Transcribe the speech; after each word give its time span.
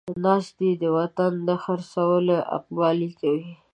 ناست 0.23 0.51
دی 0.59 0.71
د 0.81 0.83
وطن 0.97 1.31
د 1.47 1.49
خر 1.63 1.79
څولو 1.93 2.35
اقبالې 2.57 3.09
کوي 3.19 3.49